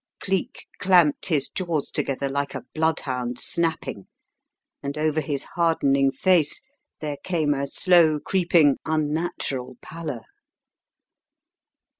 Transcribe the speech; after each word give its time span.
'"Cleek 0.19 0.65
clamped 0.79 1.27
his 1.27 1.47
jaws 1.47 1.91
together 1.91 2.27
like 2.27 2.55
a 2.55 2.65
bloodhound 2.73 3.39
snapping 3.39 4.07
and 4.81 4.97
over 4.97 5.21
his 5.21 5.43
hardening 5.53 6.09
face 6.11 6.63
there 7.01 7.17
came 7.17 7.53
a 7.53 7.67
slow 7.67 8.19
creeping, 8.19 8.77
unnatural 8.83 9.75
pallor. 9.79 10.23